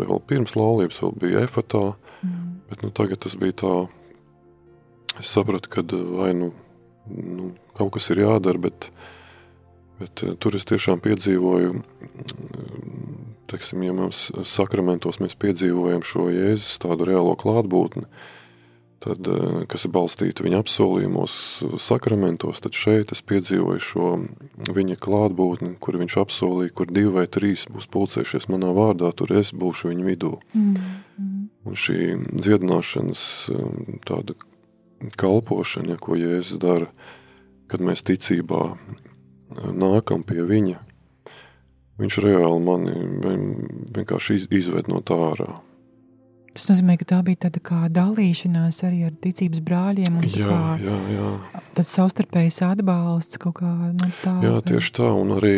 [0.00, 1.82] vēl pirms laulības, vēl bija efatā,
[2.22, 2.42] mm.
[2.70, 3.72] bet nu, tagad tas bija tā,
[5.20, 6.52] es sapratu, ka vai nu,
[7.12, 8.88] nu kaut kas ir jādara, bet,
[10.00, 11.82] bet tur es tiešām piedzīvoju,
[13.52, 18.30] teiksim, ja mēs sakramentos mēs piedzīvojam šo Jēzus tādu reālo klātbūtni, uh,
[19.02, 21.34] tad, eh, kas ir balstīta viņa apsolījumos,
[21.82, 24.10] sakramentos, tad šeit es piedzīvoju šo
[24.70, 29.52] viņa klātbūtni, kur viņš apsolīja, kur divi vai trīs būs pulcējušies manā vārdā, tur es
[29.52, 30.36] būšu viņu vidū.
[30.54, 31.40] Mm.
[31.66, 31.98] Un šī
[32.30, 34.38] dziedināšanas eh, tāda
[35.18, 36.88] kalpošana, ja, ko Jēzus dara,
[37.70, 40.78] kad mēs ticībā eh, nākam pie viņa,
[42.02, 42.96] viņš reāli mani
[43.94, 45.52] vienkārši izved no tā ārā.
[46.52, 50.18] Tas nozīmē, ka tā bija tāda kā dalīšanās arī ar ticības brāļiem.
[50.36, 51.28] Jā, kā, jā, jā.
[51.78, 54.34] Tāds savstarpējs atbalsts kaut kā nu, tā.
[54.44, 55.54] Jā, tieši tā, un arī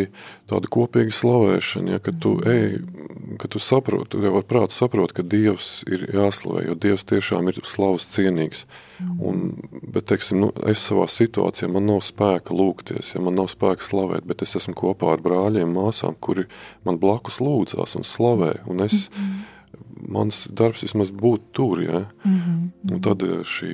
[0.47, 2.53] tāda kopīga slavēšana, ja, kad tu mm.
[2.53, 7.51] ej, kad tu saproti, jau ar prātu saproti, ka Dievs ir jāslavē, jo Dievs tiešām
[7.51, 8.63] ir slavas cienīgs.
[9.03, 9.17] Mm.
[9.19, 9.41] Un,
[9.81, 14.23] bet, teiksim, nu, es savā situācijā, man nav spēka lūgties, ja man nav spēka slavēt,
[14.31, 16.47] bet es esmu kopā ar brāļiem, māsām, kuri
[16.87, 19.09] man blakus lūdzās un slavē, un es...
[19.11, 19.51] Mm -hmm
[20.07, 21.81] mans darbs vismaz būt tur.
[21.83, 22.05] Ja?
[22.23, 22.93] Mm -hmm.
[22.93, 23.71] Un tad eh, šī,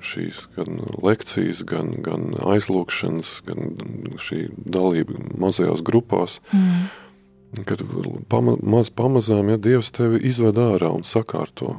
[0.00, 3.76] šīs gan lekcijas, gan, gan aizlūkšanas, gan
[4.16, 7.64] šī dalība mazajās grupās, mm -hmm.
[7.64, 7.82] kad
[8.28, 11.76] pama, maz pamazām, ja Dievs tevi izved ārā un sakārto.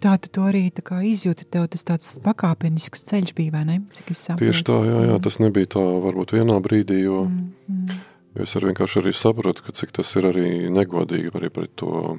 [0.00, 3.76] Tā tu to arī tā kā izjūti, tev tas tāds pakāpenisks ceļš bija, vai ne?
[3.96, 4.44] Cik es saprotu.
[4.44, 8.00] Tieši tā, jā, jā, tas nebija tā varbūt vienā brīdī, jo, mm -hmm.
[8.34, 12.18] jo es arī vienkārši arī saprotu, ka cik tas ir arī negodīgi arī pret to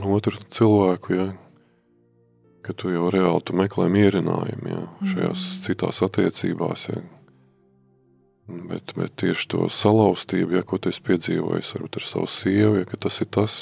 [0.00, 1.26] otru cilvēku, ja,
[2.62, 5.60] ka tu jau reāli tu meklē mierinājumu ja, šajās mm.
[5.66, 6.88] citās attiecībās.
[6.92, 7.02] Ja.
[8.52, 12.98] Bet, bet tieši to salauztību, ja, ko tu esi piedzīvojis varbūt ar savu sievu, ja,
[13.00, 13.56] tas ir tas,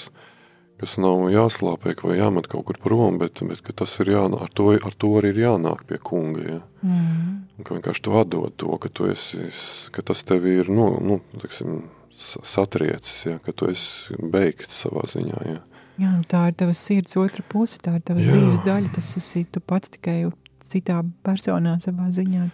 [0.81, 4.71] kas nav jāslāpēk vai jāmet kaut kur prom, bet, bet tas ir jānāk, ar to,
[4.77, 6.61] ar to arī ir jānāk pie kunga, ja.
[6.81, 7.41] Mm.
[7.61, 9.51] Un ka vienkārši tu atdod to, ka tu esi,
[9.93, 11.83] ka tas tevi ir, nu, nu teksim,
[12.17, 15.61] satriecis, ja, ka tu esi beigts savā ziņā, ja.
[16.01, 18.33] Jā, nu tā ir tava sirds otra puse, tā ir tavas Jā.
[18.33, 20.23] dzīves daļa, tas esi tu pats tikai
[20.71, 22.45] citā personā savā ziņā.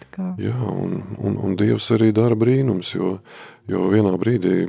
[0.41, 3.17] Jā, un, un, un Dievs arī dara brīnums, jo,
[3.69, 4.65] jo vienā brīdī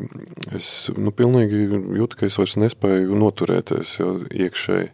[0.57, 1.65] es nu, pilnīgi
[1.99, 4.13] jūtu, ka es vairs nespēju noturēties ja,
[4.47, 4.93] iekšēji.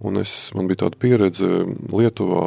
[0.00, 1.46] Un es, man bija tāda pieredze
[1.92, 2.44] Lietuvā,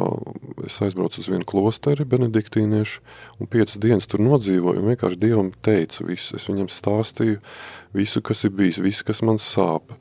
[0.66, 3.04] es aizbraucu uz vienu klosteri benediktīniešu,
[3.38, 6.34] un piecas dienas tur nodzīvoju, un vienkārši Dievam teicu visu.
[6.34, 7.38] Es viņam stāstīju
[7.94, 9.94] visu, kas ir bijis, visu, kas man sāp.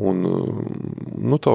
[0.00, 0.22] Un,
[1.20, 1.52] nu tā,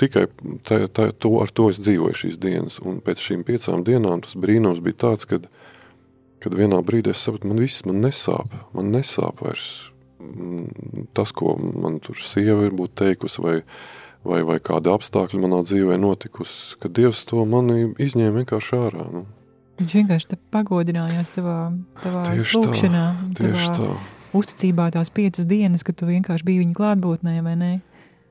[0.00, 0.24] tikai
[0.66, 2.80] tā, tā, to, ar to es dzīvoju šīs dienas.
[2.82, 5.46] Un pēc šīm piecām dienām tas brīnums bija tāds, kad,
[6.42, 8.56] kad vienā brīdī es sapratu, man viss man nesāp.
[8.74, 9.68] Man nesāp vairs
[10.18, 13.56] mm, tas, ko man tur sieva ir būt teikusi, vai,
[14.26, 19.08] vai, vai kādi apstākļi manā dzīvē notikusi, ka Dievs to mani izņēma vienkārši ārā.
[19.14, 19.26] Nu.
[19.78, 21.60] Viņš vienkārši pagodinājās tavā,
[22.02, 24.15] tavā Tieši tā, lūkšanā, Tieši tavā tā.
[24.38, 27.72] Uzticībā tās piecas dienas, kad tu vienkārši biji viņa klātbūtnē, vai ne?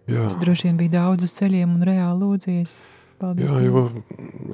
[0.09, 0.27] Jā.
[0.29, 2.77] Tu droši vien biji daudz uz ceļiem un reāli lūdzies.
[3.15, 3.47] Paldies.
[3.47, 3.85] Jā, jo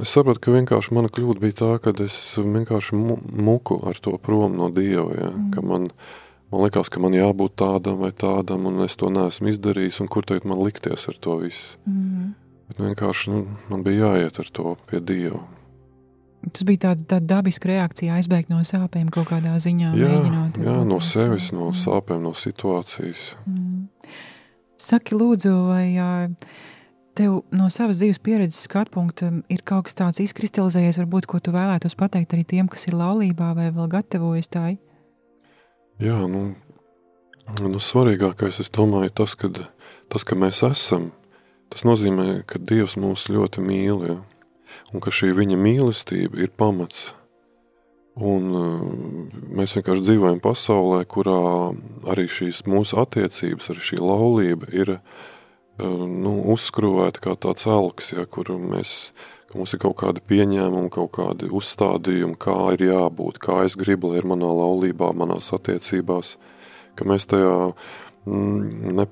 [0.03, 4.13] es sapratu, ka vienkārši mana kļūda bija tā, ka es vienkārši mu, muku ar to
[4.21, 5.07] prom no Dieva.
[5.17, 5.29] Ja?
[5.31, 5.47] Mm.
[5.55, 5.87] Ka man,
[6.53, 10.27] man liekas, ka man jābūt tādam vai tādam, un es to neesmu izdarījis, un kur
[10.29, 11.79] tagad man likties ar to visu.
[11.89, 12.35] Mm.
[12.69, 13.41] Bet vienkārši nu,
[13.73, 15.41] man bija jāiet ar to pie Dieva.
[16.41, 19.91] Tas bija tāda, tāda dabiska reakcija, aizbēgt no sāpēm kaut kādā ziņā.
[19.93, 23.35] Jā, mēģinot jā no sevis, no sāpēm, no situācijas.
[23.45, 23.83] Mm.
[24.81, 25.85] Saki, lūdzu, vai
[27.17, 31.53] tev no savas dzīves pieredzes skatu punkta ir kaut kas tāds izkristalizējies, varbūt, ko tu
[31.53, 34.79] vēlētos pateikt arī tiem, kas ir laulībā vai vēl gatavojas tai?
[36.01, 36.47] Jā, nu,
[37.61, 39.61] nu svarīgākais, es domāju, tas, kad,
[40.09, 41.11] tas, ka mēs esam,
[41.69, 44.17] tas nozīmē, ka Dievs mūs ļoti mīl, ja?
[44.93, 47.11] Un ka šī viņa mīlestība ir pamats.
[48.21, 48.81] Un uh,
[49.55, 51.71] mēs vienkārši dzīvojam pasaulē, kurā
[52.11, 55.05] arī šīs mūsu attiecības, arī šī laulība ir uh,
[55.79, 59.13] nu, uzskrūvēta kā tāds elks, ja, kur mēs,
[59.49, 64.11] ka mums ir kaut kādi pieņēmumi, kaut kādi uzstādījumi, kā ir jābūt, kā es gribu,
[64.11, 66.35] lai ir manā laulībā, manās attiecībās,
[66.99, 67.55] ka mēs tajā
[68.25, 69.05] ne,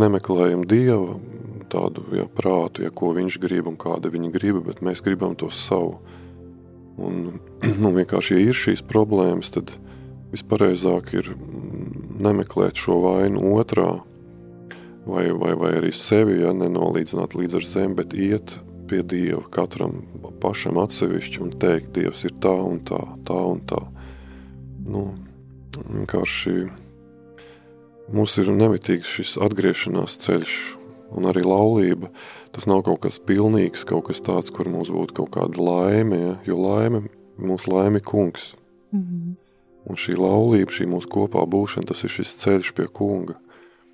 [0.00, 1.18] nemeklējam Dieva
[1.68, 5.50] tādu ja, prātu, ja, ko viņš grib un kāda viņa grib, bet mēs gribam to
[5.52, 5.98] savu.
[6.98, 7.38] Un,
[7.82, 9.74] nu, vienkārši, ja ir šīs problēmas, tad
[10.32, 13.90] vispareizāk ir mm, nemeklēt šo vainu otrā,
[15.08, 20.00] vai, vai, vai arī sevi, ja nenolīdzināt līdz ar zemi, bet iet pie Dieva katram
[20.40, 23.80] pašam atsevišķi un teikt, Dievs ir tā un tā, tā un tā.
[24.88, 25.10] Nu,
[25.76, 26.54] vienkārši
[28.12, 30.56] mums ir nemitīgs šis atgriešanās ceļš,
[31.16, 32.10] un arī laulība.
[32.54, 36.36] Tas nav kaut kas pilnīgs, kaut kas tāds, kur mums būtu kaut kāda laime, ja?
[36.48, 37.04] jo laime,
[37.38, 38.52] mūsu laime ir kungs.
[38.94, 39.36] Mm.
[39.88, 43.38] Un šī laulība, šī mūsu kopā būšana, tas ir šis ceļš pie kunga.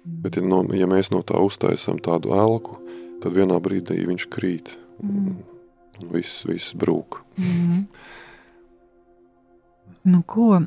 [0.04, 2.76] Bet, ja, no, ja mēs no tā uztaisām tādu elku,
[3.22, 4.74] tad vienā brīdī viņš krīt.
[5.02, 5.38] Un,
[6.00, 7.22] un viss, viss brūk.
[7.40, 7.86] Mm.
[10.04, 10.58] Nu, ko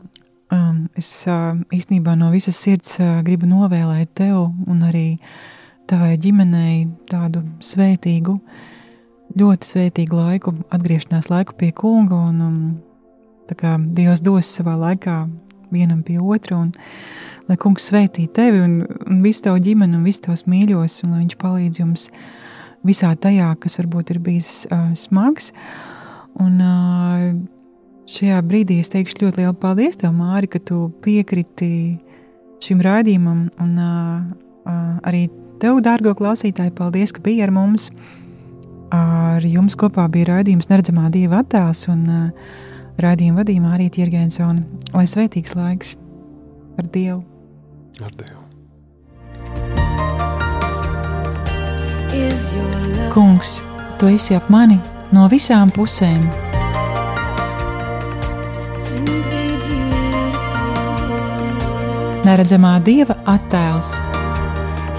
[0.97, 5.17] es uh, īstenībā no visas sirds uh, gribu novēlēt tev un arī
[5.87, 8.37] tavai ģimenei tādu svētīgu,
[9.37, 12.19] ļoti svētīgu laiku, atgriešanās laiku pie kunga.
[12.31, 12.59] Un, um,
[13.47, 15.21] tā kā Dievs dos savā laikā
[15.71, 16.71] vienam pie otra, un
[17.47, 21.23] lai kungs svētī tevi un, un visu tavu ģimeni un visus tos mīļos, un lai
[21.25, 22.09] viņš palīdz jums
[22.87, 25.51] visā tajā, kas varbūt ir bijis uh, smags.
[26.37, 27.29] Un, uh,
[28.07, 31.69] šajā brīdī es teikšu ļoti lielu paldies tev, Māri, ka tu piekriti
[32.63, 33.47] šim raidījumam.
[33.63, 34.23] Un uh,
[34.67, 35.27] uh, arī
[35.61, 37.91] tev, dārgo klausītāji, paldies, ka biji ar mums.
[38.93, 42.27] Ar jums kopā bija raidījums Neredzamā Dieva attēls un uh,
[43.03, 44.63] raidījuma vadījumā arī Tirgensona.
[44.95, 45.95] Lai svētīgs laiks
[46.79, 47.23] ar Dievu!
[48.03, 48.43] Ar Dievu.
[53.11, 53.59] Kungs,
[53.99, 54.79] tu esi ap mani
[55.11, 56.46] no visām pusēm!
[62.27, 63.93] Neredzamā Dieva attēls.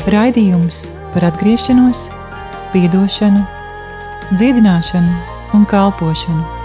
[0.09, 2.07] Raidījums par atgriešanos,
[2.73, 3.43] piedošanu,
[4.33, 6.58] dziedināšanu un kalpošanu